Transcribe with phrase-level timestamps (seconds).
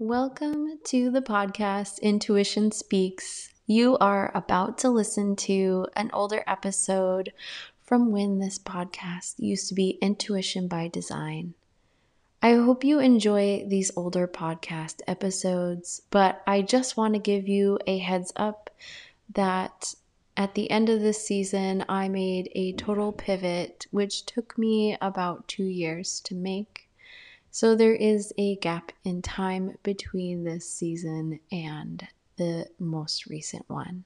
[0.00, 3.52] Welcome to the podcast Intuition Speaks.
[3.66, 7.32] You are about to listen to an older episode
[7.82, 11.54] from when this podcast used to be Intuition by Design.
[12.40, 17.80] I hope you enjoy these older podcast episodes, but I just want to give you
[17.88, 18.70] a heads up
[19.34, 19.96] that
[20.36, 25.48] at the end of this season, I made a total pivot, which took me about
[25.48, 26.87] two years to make.
[27.50, 32.06] So there is a gap in time between this season and
[32.36, 34.04] the most recent one.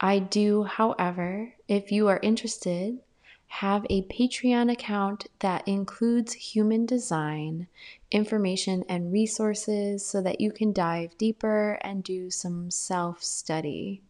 [0.00, 2.98] I do, however, if you are interested,
[3.46, 7.68] have a Patreon account that includes human design
[8.10, 14.00] information and resources so that you can dive deeper and do some self study.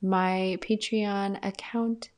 [0.00, 2.08] My Patreon account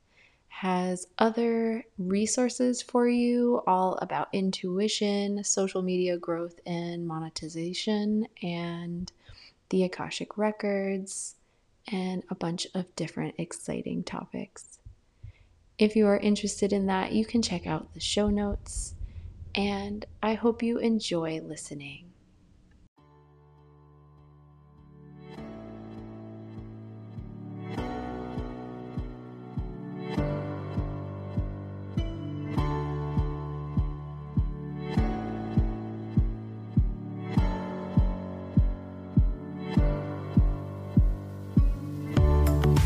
[0.59, 9.11] has other resources for you all about intuition, social media growth and monetization, and
[9.69, 11.35] the Akashic Records,
[11.91, 14.79] and a bunch of different exciting topics.
[15.77, 18.95] If you are interested in that, you can check out the show notes,
[19.55, 22.13] and I hope you enjoy listening.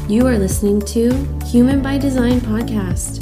[0.10, 1.14] You are listening to
[1.46, 3.22] Human by Design podcast,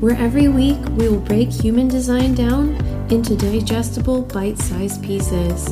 [0.00, 2.76] where every week we will break human design down
[3.10, 5.68] into digestible, bite sized pieces,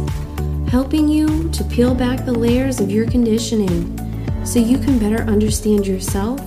[0.69, 3.97] helping you to peel back the layers of your conditioning
[4.45, 6.41] so you can better understand yourself,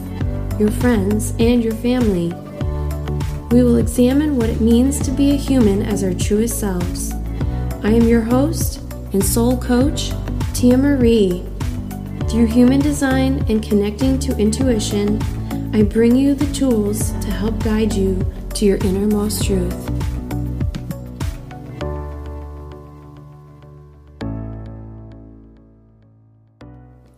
[0.59, 2.33] your friends, and your family.
[3.55, 7.13] We will examine what it means to be a human as our truest selves.
[7.83, 8.81] I am your host
[9.13, 10.11] and soul coach,
[10.53, 11.48] Tia Marie
[12.29, 15.19] through human design and connecting to intuition,
[15.73, 18.23] I bring you the tools to help guide you
[18.53, 19.73] to your innermost truth.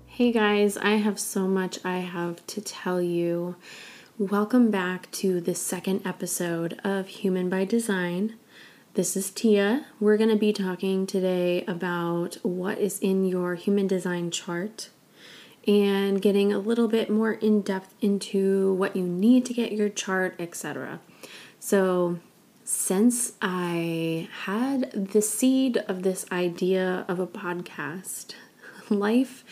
[0.07, 3.57] Hey guys, I have so much I have to tell you.
[4.17, 8.35] Welcome back to the second episode of Human by Design.
[8.94, 9.88] This is Tia.
[10.00, 14.89] We're going to be talking today about what is in your human design chart
[15.67, 19.89] and getting a little bit more in depth into what you need to get your
[19.89, 20.99] chart, etc.
[21.59, 22.19] So,
[22.63, 28.33] since I had the seed of this idea of a podcast,
[28.89, 29.44] life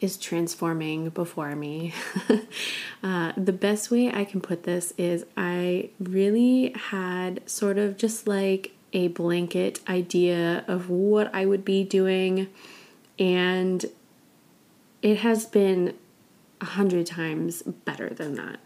[0.00, 1.94] is transforming before me.
[3.02, 8.26] uh, the best way I can put this is I really had sort of just
[8.26, 12.48] like a blanket idea of what I would be doing
[13.18, 13.84] and
[15.04, 15.94] it has been
[16.62, 18.58] a hundred times better than that.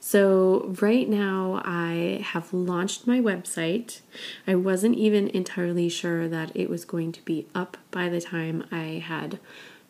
[0.00, 4.00] So, right now, I have launched my website.
[4.46, 8.64] I wasn't even entirely sure that it was going to be up by the time
[8.72, 9.38] I had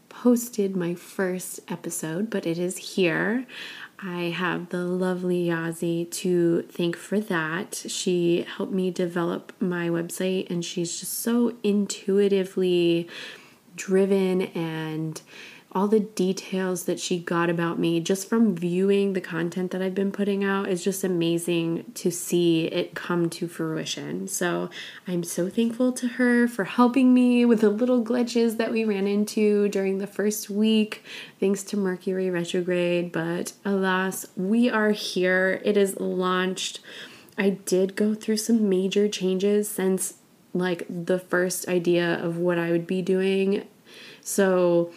[0.09, 3.47] posted my first episode, but it is here.
[4.01, 7.85] I have the lovely Yazi to thank for that.
[7.89, 13.09] She helped me develop my website, and she's just so intuitively
[13.77, 15.23] driven and
[15.73, 19.95] all the details that she got about me just from viewing the content that I've
[19.95, 24.29] been putting out is just amazing to see it come to fruition.
[24.29, 24.71] So
[25.07, 29.07] I'm so thankful to her for helping me with the little glitches that we ran
[29.07, 31.05] into during the first week,
[31.39, 33.13] thanks to Mercury retrograde.
[33.13, 35.61] But alas, we are here.
[35.65, 36.81] It is launched.
[37.37, 40.15] I did go through some major changes since
[40.55, 43.67] like the first idea of what I would be doing.
[44.23, 44.93] So,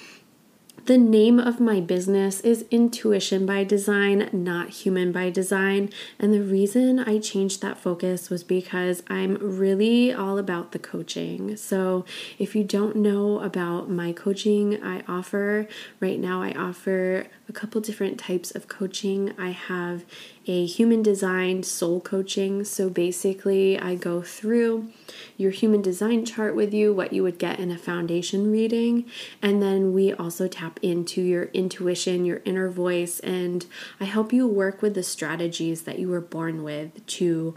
[0.85, 5.89] the name of my business is Intuition by Design, not Human by Design.
[6.17, 11.55] And the reason I changed that focus was because I'm really all about the coaching.
[11.55, 12.05] So,
[12.39, 15.67] if you don't know about my coaching I offer,
[15.99, 19.33] right now I offer a couple different types of coaching.
[19.37, 20.05] I have
[20.47, 22.63] a human design soul coaching.
[22.63, 24.89] So basically, I go through
[25.37, 29.05] your human design chart with you, what you would get in a foundation reading,
[29.41, 33.65] and then we also tap into your intuition, your inner voice, and
[33.99, 37.55] I help you work with the strategies that you were born with to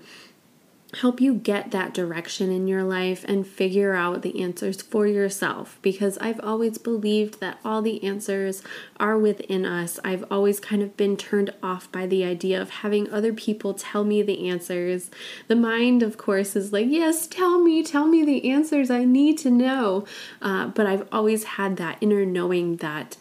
[1.00, 5.78] help you get that direction in your life and figure out the answers for yourself
[5.82, 8.62] because I've always believed that all the answers
[8.98, 9.98] are within us.
[10.04, 14.04] I've always kind of been turned off by the idea of having other people tell
[14.04, 15.10] me the answers.
[15.48, 19.38] The mind, of course, is like, yes, tell me, tell me the answers I need
[19.38, 20.04] to know.
[20.40, 23.16] Uh, but I've always had that inner knowing that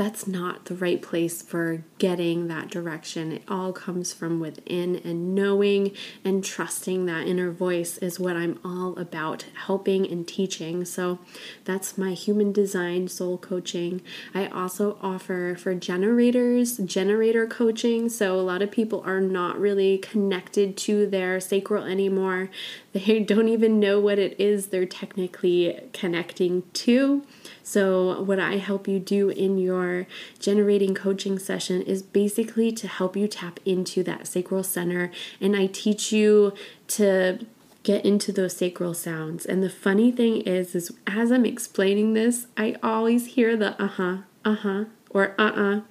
[0.00, 3.32] that's not the right place for getting that direction.
[3.32, 5.92] It all comes from within, and knowing
[6.24, 10.86] and trusting that inner voice is what I'm all about helping and teaching.
[10.86, 11.18] So
[11.66, 14.00] that's my human design soul coaching.
[14.32, 18.08] I also offer for generators generator coaching.
[18.08, 22.48] So a lot of people are not really connected to their sacral anymore,
[22.92, 27.22] they don't even know what it is they're technically connecting to.
[27.70, 30.08] So, what I help you do in your
[30.40, 35.66] generating coaching session is basically to help you tap into that sacral center, and I
[35.66, 36.52] teach you
[36.88, 37.46] to
[37.84, 39.46] get into those sacral sounds.
[39.46, 44.16] And the funny thing is is as I'm explaining this, I always hear the uh-huh,
[44.44, 45.82] uh-huh or uh-uh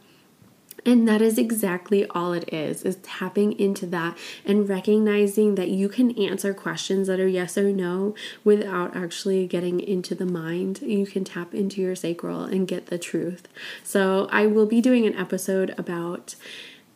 [0.85, 5.89] and that is exactly all it is, is tapping into that and recognizing that you
[5.89, 10.81] can answer questions that are yes or no without actually getting into the mind.
[10.81, 13.47] You can tap into your sacral and get the truth.
[13.83, 16.35] So I will be doing an episode about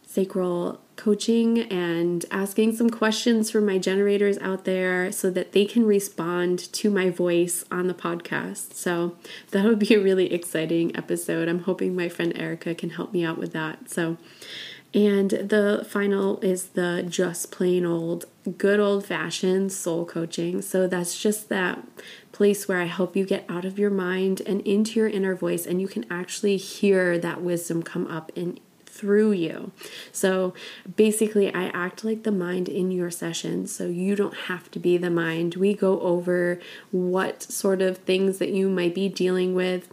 [0.05, 5.85] sacral coaching and asking some questions for my generators out there so that they can
[5.85, 8.73] respond to my voice on the podcast.
[8.73, 9.15] So
[9.51, 11.47] that would be a really exciting episode.
[11.47, 13.89] I'm hoping my friend Erica can help me out with that.
[13.89, 14.17] So,
[14.93, 18.25] and the final is the just plain old,
[18.57, 20.61] good old fashioned soul coaching.
[20.61, 21.83] So that's just that
[22.31, 25.65] place where I help you get out of your mind and into your inner voice,
[25.65, 28.59] and you can actually hear that wisdom come up in
[28.93, 29.71] through you.
[30.11, 30.53] So
[30.95, 34.97] basically, I act like the mind in your session, so you don't have to be
[34.97, 35.55] the mind.
[35.55, 36.59] We go over
[36.91, 39.89] what sort of things that you might be dealing with.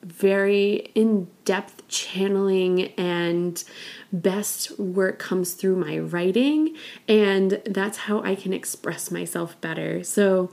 [0.02, 3.62] very in depth channeling and
[4.12, 6.76] best work comes through my writing,
[7.06, 10.02] and that's how I can express myself better.
[10.04, 10.50] So,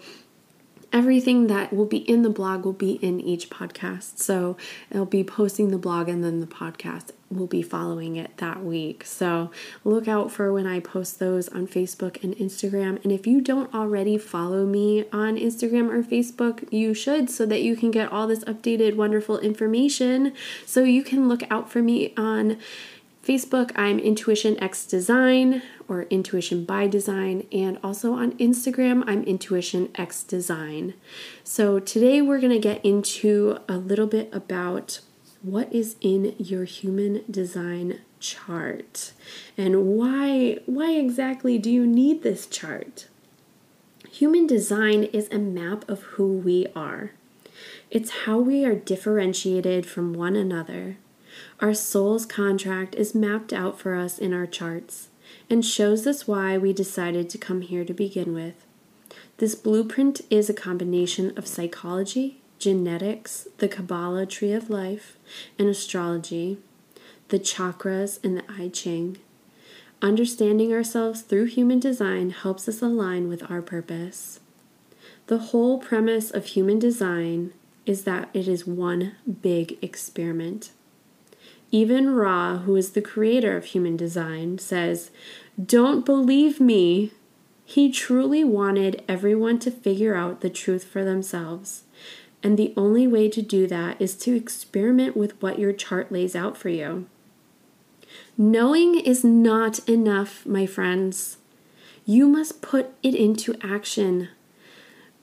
[0.95, 4.17] everything that will be in the blog will be in each podcast.
[4.19, 4.55] So
[4.93, 9.03] I'll be posting the blog and then the podcast will be following it that week.
[9.03, 9.51] So
[9.83, 13.03] look out for when I post those on Facebook and Instagram.
[13.03, 17.61] And if you don't already follow me on Instagram or Facebook, you should so that
[17.61, 20.31] you can get all this updated, wonderful information.
[20.65, 22.57] So you can look out for me on
[23.25, 29.89] Facebook, I'm Intuition X Design or Intuition by Design, and also on Instagram, I'm Intuition
[29.95, 30.93] X Design.
[31.43, 34.99] So today we're going to get into a little bit about
[35.41, 39.13] what is in your human design chart
[39.57, 43.07] and why why exactly do you need this chart?
[44.11, 47.13] Human design is a map of who we are.
[47.89, 50.97] It's how we are differentiated from one another
[51.59, 55.09] our soul's contract is mapped out for us in our charts
[55.49, 58.65] and shows us why we decided to come here to begin with.
[59.37, 65.17] This blueprint is a combination of psychology, genetics, the Kabbalah tree of life,
[65.59, 66.57] and astrology,
[67.29, 69.17] the chakras, and the I Ching.
[70.01, 74.39] Understanding ourselves through human design helps us align with our purpose.
[75.27, 77.53] The whole premise of human design
[77.85, 80.71] is that it is one big experiment.
[81.75, 85.11] Even Ra, who is the creator of human design, says,
[85.61, 87.11] Don't believe me.
[87.65, 91.83] He truly wanted everyone to figure out the truth for themselves.
[92.41, 96.33] And the only way to do that is to experiment with what your chart lays
[96.33, 97.07] out for you.
[98.37, 101.39] Knowing is not enough, my friends.
[102.05, 104.29] You must put it into action.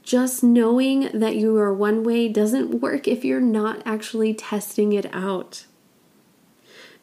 [0.03, 5.07] Just knowing that you are one way doesn't work if you're not actually testing it
[5.15, 5.65] out.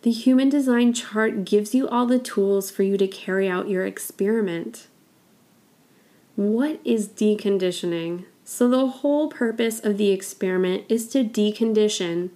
[0.02, 3.86] The human design chart gives you all the tools for you to carry out your
[3.86, 4.88] experiment.
[6.38, 8.24] What is deconditioning?
[8.46, 12.30] So, the whole purpose of the experiment is to decondition.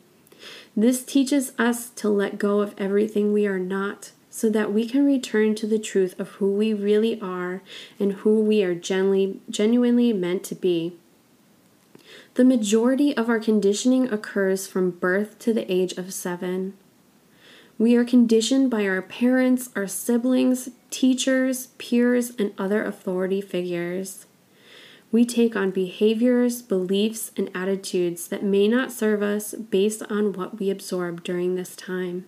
[0.75, 5.05] This teaches us to let go of everything we are not so that we can
[5.05, 7.61] return to the truth of who we really are
[7.97, 10.97] and who we are genuinely, genuinely meant to be.
[12.33, 16.73] The majority of our conditioning occurs from birth to the age of seven.
[17.77, 24.25] We are conditioned by our parents, our siblings, teachers, peers, and other authority figures
[25.13, 30.59] we take on behaviors, beliefs, and attitudes that may not serve us based on what
[30.59, 32.25] we absorb during this time.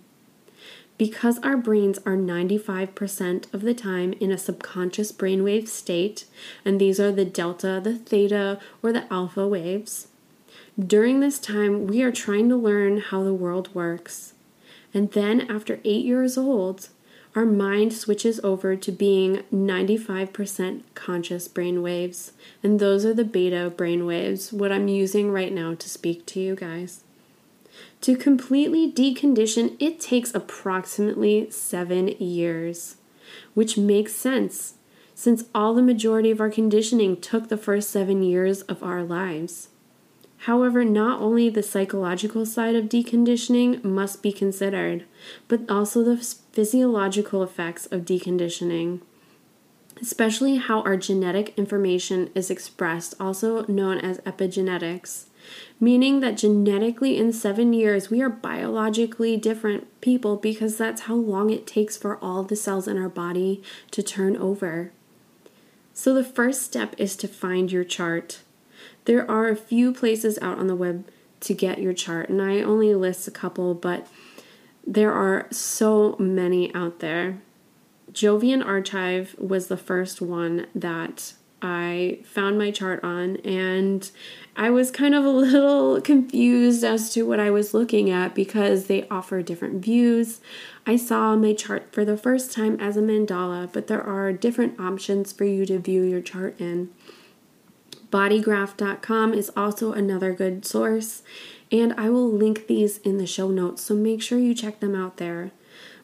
[1.00, 6.25] Because our brains are 95% of the time in a subconscious brainwave state,
[6.64, 10.10] and these are the delta, the theta, or the alpha waves,
[10.80, 14.35] during this time we are trying to learn how the world works.
[14.96, 16.88] And then, after eight years old,
[17.36, 22.32] our mind switches over to being 95% conscious brain waves.
[22.64, 26.40] And those are the beta brain waves, what I'm using right now to speak to
[26.40, 27.04] you guys.
[28.02, 32.96] To completely decondition, it takes approximately seven years,
[33.54, 34.75] which makes sense
[35.14, 39.70] since all the majority of our conditioning took the first seven years of our lives.
[40.39, 45.06] However, not only the psychological side of deconditioning must be considered,
[45.48, 49.01] but also the physiological effects of deconditioning,
[50.01, 55.25] especially how our genetic information is expressed, also known as epigenetics,
[55.80, 61.50] meaning that genetically in seven years we are biologically different people because that's how long
[61.50, 64.92] it takes for all the cells in our body to turn over.
[65.94, 68.42] So, the first step is to find your chart.
[69.06, 71.06] There are a few places out on the web
[71.42, 74.08] to get your chart, and I only list a couple, but
[74.86, 77.42] there are so many out there.
[78.12, 84.10] Jovian Archive was the first one that I found my chart on, and
[84.56, 88.86] I was kind of a little confused as to what I was looking at because
[88.86, 90.42] they offer different views.
[90.86, 94.80] I saw my chart for the first time as a mandala, but there are different
[94.80, 96.92] options for you to view your chart in.
[98.15, 101.22] Bodygraph.com is also another good source,
[101.69, 104.95] and I will link these in the show notes, so make sure you check them
[104.95, 105.51] out there.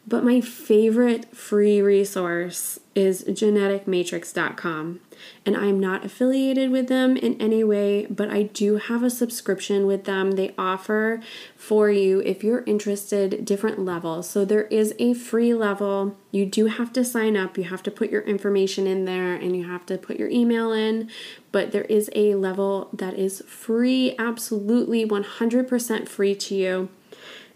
[0.07, 4.99] But my favorite free resource is geneticmatrix.com
[5.45, 9.85] and I'm not affiliated with them in any way, but I do have a subscription
[9.85, 10.31] with them.
[10.31, 11.21] They offer
[11.55, 14.29] for you, if you're interested, different levels.
[14.29, 16.17] So there is a free level.
[16.31, 19.55] You do have to sign up, you have to put your information in there, and
[19.55, 21.09] you have to put your email in.
[21.51, 26.89] But there is a level that is free, absolutely 100% free to you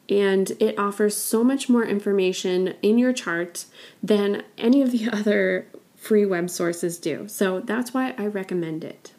[0.10, 3.66] and it offers so much more information in your chart
[4.04, 7.28] than any of the other free web sources do.
[7.28, 9.14] So that's why I recommend it.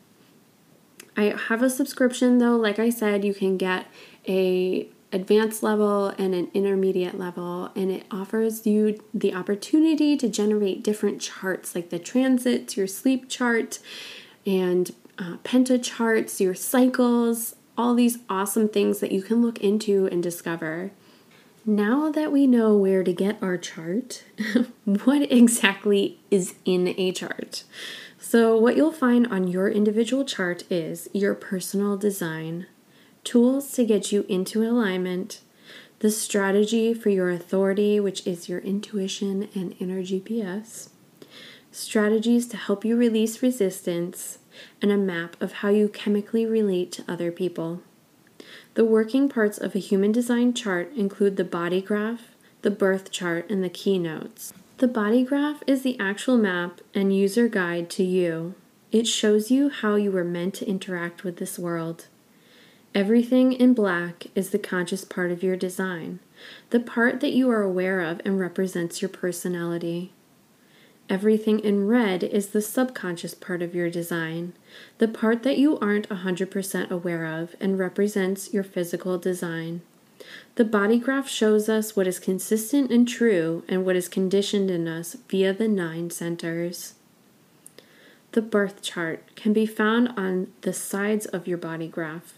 [1.16, 3.86] I have a subscription though, like I said, you can get
[4.28, 10.82] a advanced level and an intermediate level and it offers you the opportunity to generate
[10.82, 13.78] different charts like the transits, your sleep chart
[14.44, 20.06] and uh, penta charts, your cycles, all these awesome things that you can look into
[20.06, 20.92] and discover.
[21.64, 24.24] Now that we know where to get our chart,
[24.84, 27.64] what exactly is in a chart?
[28.20, 32.66] So, what you'll find on your individual chart is your personal design,
[33.24, 35.40] tools to get you into alignment,
[36.00, 40.90] the strategy for your authority, which is your intuition and inner GPS,
[41.70, 44.38] strategies to help you release resistance,
[44.80, 47.82] and a map of how you chemically relate to other people.
[48.74, 52.28] The working parts of a human design chart include the body graph,
[52.62, 54.52] the birth chart, and the keynotes.
[54.78, 58.54] The body graph is the actual map and user guide to you.
[58.92, 62.06] It shows you how you were meant to interact with this world.
[62.94, 66.20] Everything in black is the conscious part of your design,
[66.70, 70.12] the part that you are aware of and represents your personality.
[71.08, 74.54] Everything in red is the subconscious part of your design,
[74.98, 79.82] the part that you aren't 100% aware of and represents your physical design.
[80.56, 84.88] The body graph shows us what is consistent and true and what is conditioned in
[84.88, 86.94] us via the nine centers.
[88.32, 92.34] The birth chart can be found on the sides of your body graph.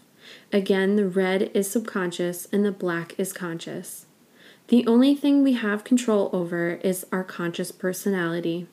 [0.53, 4.05] Again, the red is subconscious and the black is conscious.
[4.69, 8.67] The only thing we have control over is our conscious personality.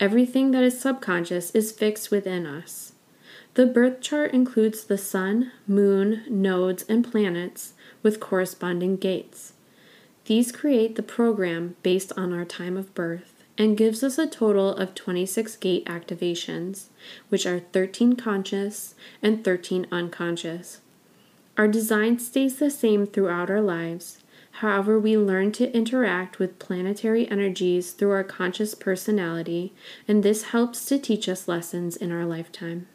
[0.00, 2.94] Everything that is subconscious is fixed within us.
[3.54, 9.52] The birth chart includes the sun, moon, nodes, and planets with corresponding gates.
[10.24, 14.74] These create the program based on our time of birth and gives us a total
[14.74, 16.86] of 26 gate activations,
[17.28, 20.80] which are 13 conscious and 13 unconscious.
[21.56, 24.18] Our design stays the same throughout our lives,
[24.58, 29.72] However, we learn to interact with planetary energies through our conscious personality,
[30.08, 32.88] and this helps to teach us lessons in our lifetime.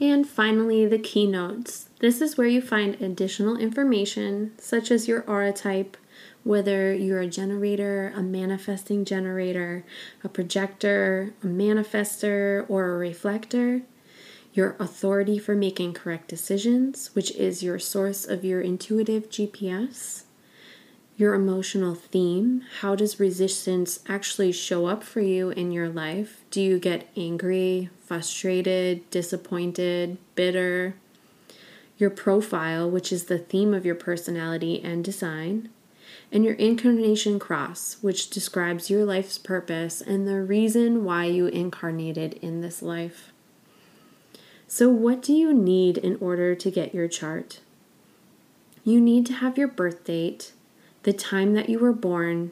[0.00, 1.90] And finally, the keynotes.
[1.98, 5.98] This is where you find additional information, such as your aura type,
[6.42, 9.84] whether you're a generator, a manifesting generator,
[10.22, 13.82] a projector, a manifester, or a reflector,
[14.54, 20.22] your authority for making correct decisions, which is your source of your intuitive GPS
[21.16, 22.62] your emotional theme.
[22.80, 26.42] How does resistance actually show up for you in your life?
[26.50, 30.96] Do you get angry, frustrated, disappointed, bitter?
[31.98, 35.70] Your profile, which is the theme of your personality and design.
[36.32, 42.34] And your incarnation cross, which describes your life's purpose and the reason why you incarnated
[42.34, 43.32] in this life.
[44.66, 47.60] So, what do you need in order to get your chart?
[48.82, 50.52] You need to have your birth date,
[51.04, 52.50] the time that you were born,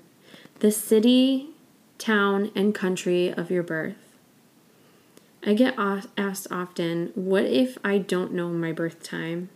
[0.61, 1.51] the city,
[1.99, 3.97] town, and country of your birth.
[5.45, 9.49] I get asked often, what if I don't know my birth time?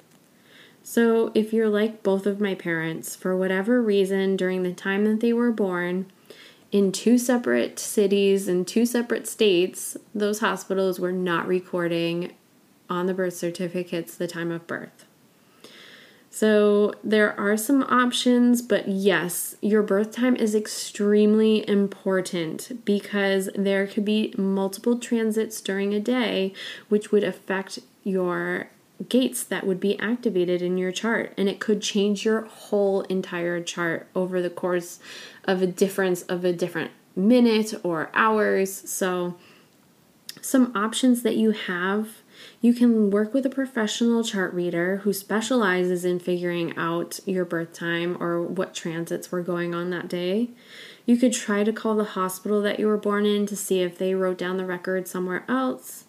[0.83, 5.21] So, if you're like both of my parents, for whatever reason, during the time that
[5.21, 6.07] they were born,
[6.73, 12.35] in two separate cities and two separate states, those hospitals were not recording
[12.89, 15.07] on the birth certificates the time of birth.
[16.37, 23.87] So there are some options, but yes, your birth time is extremely important because there
[23.87, 26.53] could be multiple transits during a day
[26.91, 28.69] which would affect your
[29.09, 33.63] gates that would be activated in your chart and it could change your whole entire
[33.63, 34.99] chart over the course
[35.45, 38.71] of a difference of a different minute or hours.
[38.71, 39.39] So
[40.43, 42.11] some options that you have
[42.61, 47.73] you can work with a professional chart reader who specializes in figuring out your birth
[47.73, 50.51] time or what transits were going on that day.
[51.05, 53.99] You could try to call the hospital that you were born in to see if
[53.99, 56.05] they wrote down the record somewhere else.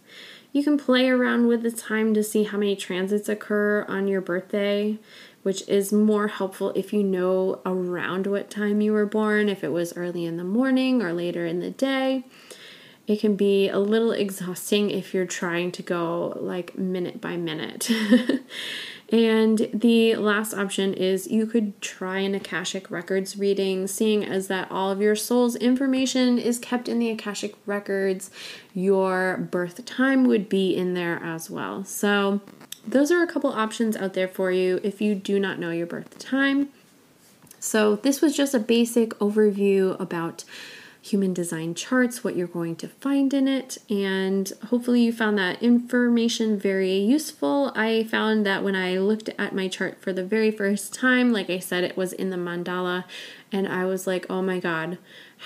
[0.53, 4.21] You can play around with the time to see how many transits occur on your
[4.21, 4.97] birthday,
[5.43, 9.71] which is more helpful if you know around what time you were born, if it
[9.71, 12.23] was early in the morning or later in the day
[13.07, 17.89] it can be a little exhausting if you're trying to go like minute by minute.
[19.09, 24.69] and the last option is you could try an Akashic Records reading, seeing as that
[24.69, 28.29] all of your soul's information is kept in the Akashic Records,
[28.73, 31.85] your birth time would be in there as well.
[31.85, 32.41] So,
[32.85, 35.87] those are a couple options out there for you if you do not know your
[35.87, 36.69] birth time.
[37.59, 40.43] So, this was just a basic overview about
[41.09, 45.61] human design charts, what you're going to find in it, and hopefully you found that
[45.61, 47.71] information very useful.
[47.75, 51.49] I found that when I looked at my chart for the very first time, like
[51.49, 53.05] I said, it was in the mandala,
[53.51, 54.97] and I was like, oh my god,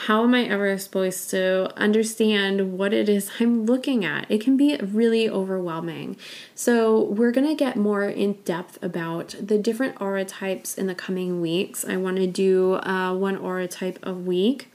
[0.06, 4.26] how am I ever supposed to understand what it is I'm looking at?
[4.30, 6.18] It can be really overwhelming.
[6.56, 10.96] So, we're going to get more in depth about the different aura types in the
[10.96, 11.86] coming weeks.
[11.86, 14.70] I want to do uh, one aura type a week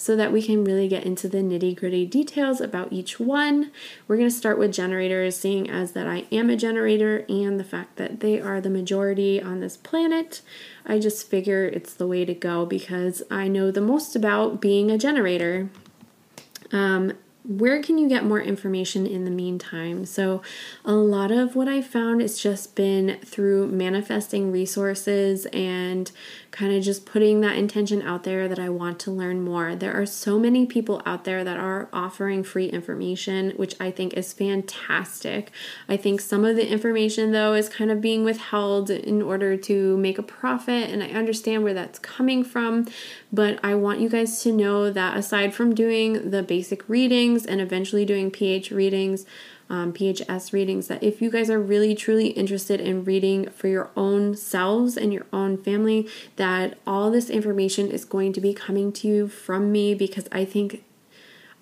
[0.00, 3.70] so that we can really get into the nitty gritty details about each one.
[4.08, 7.64] We're going to start with generators, seeing as that I am a generator and the
[7.64, 10.40] fact that they are the majority on this planet.
[10.86, 14.90] I just figure it's the way to go because I know the most about being
[14.90, 15.68] a generator.
[16.72, 17.12] Um,
[17.44, 20.04] where can you get more information in the meantime?
[20.04, 20.42] So,
[20.84, 26.10] a lot of what I found has just been through manifesting resources and
[26.50, 29.76] kind of just putting that intention out there that I want to learn more.
[29.76, 34.14] There are so many people out there that are offering free information, which I think
[34.14, 35.50] is fantastic.
[35.88, 39.96] I think some of the information, though, is kind of being withheld in order to
[39.96, 42.86] make a profit, and I understand where that's coming from.
[43.32, 46.88] But I want you guys to know that aside from doing the basic
[47.30, 49.24] readings and eventually doing pH readings,
[49.68, 53.90] um, PHS readings that if you guys are really truly interested in reading for your
[53.96, 58.92] own selves and your own family, that all this information is going to be coming
[58.92, 60.84] to you from me because I think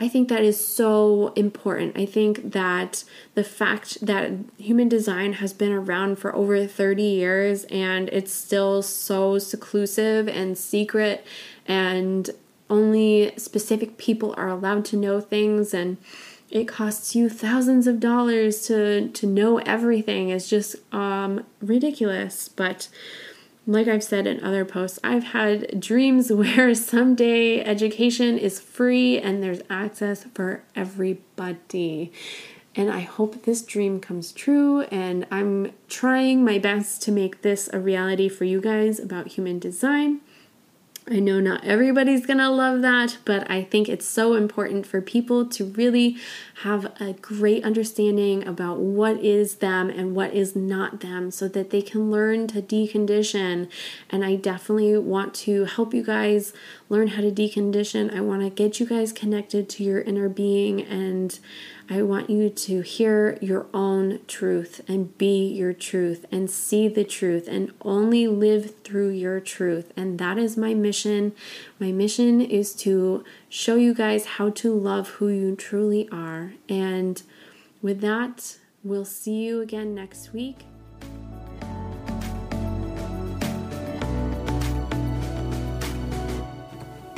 [0.00, 1.98] I think that is so important.
[1.98, 3.02] I think that
[3.34, 8.80] the fact that human design has been around for over 30 years and it's still
[8.80, 11.26] so seclusive and secret
[11.66, 12.30] and
[12.70, 15.96] only specific people are allowed to know things and
[16.50, 22.88] it costs you thousands of dollars to to know everything is just um, ridiculous but
[23.68, 29.42] like I've said in other posts, I've had dreams where someday education is free and
[29.42, 32.10] there's access for everybody.
[32.74, 34.82] And I hope this dream comes true.
[34.82, 39.58] And I'm trying my best to make this a reality for you guys about human
[39.58, 40.20] design.
[41.10, 45.46] I know not everybody's gonna love that, but I think it's so important for people
[45.46, 46.18] to really
[46.62, 51.70] have a great understanding about what is them and what is not them so that
[51.70, 53.70] they can learn to decondition.
[54.10, 56.52] And I definitely want to help you guys
[56.90, 58.14] learn how to decondition.
[58.14, 61.38] I wanna get you guys connected to your inner being and
[61.90, 67.04] I want you to hear your own truth and be your truth and see the
[67.04, 69.90] truth and only live through your truth.
[69.96, 71.32] And that is my mission.
[71.80, 76.52] My mission is to show you guys how to love who you truly are.
[76.68, 77.22] And
[77.80, 80.66] with that, we'll see you again next week.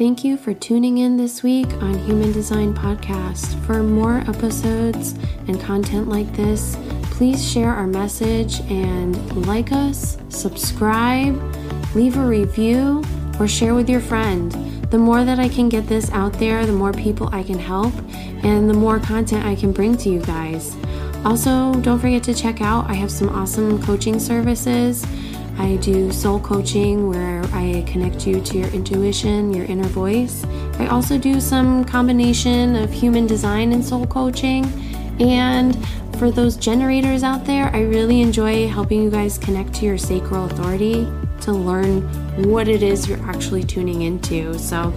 [0.00, 3.62] Thank you for tuning in this week on Human Design Podcast.
[3.66, 5.12] For more episodes
[5.46, 6.78] and content like this,
[7.10, 11.36] please share our message and like us, subscribe,
[11.94, 13.04] leave a review,
[13.38, 14.52] or share with your friend.
[14.90, 17.92] The more that I can get this out there, the more people I can help,
[18.42, 20.74] and the more content I can bring to you guys.
[21.26, 25.04] Also, don't forget to check out, I have some awesome coaching services.
[25.60, 30.42] I do soul coaching where I connect you to your intuition, your inner voice.
[30.78, 34.64] I also do some combination of human design and soul coaching.
[35.20, 35.76] And
[36.16, 40.46] for those generators out there, I really enjoy helping you guys connect to your sacral
[40.46, 41.06] authority
[41.42, 42.00] to learn
[42.48, 44.58] what it is you're actually tuning into.
[44.58, 44.94] So,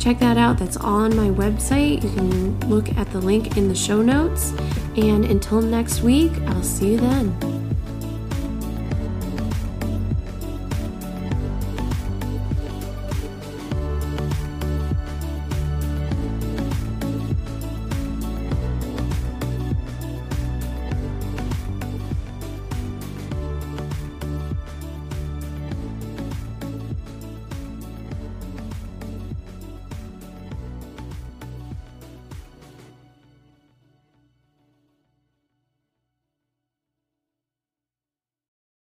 [0.00, 0.56] check that out.
[0.56, 2.02] That's all on my website.
[2.02, 4.54] You can look at the link in the show notes.
[4.96, 7.47] And until next week, I'll see you then.